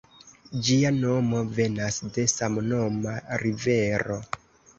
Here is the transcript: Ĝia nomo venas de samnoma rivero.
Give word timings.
Ĝia 0.69 0.91
nomo 0.95 1.41
venas 1.57 1.99
de 2.15 2.25
samnoma 2.33 3.15
rivero. 3.45 4.19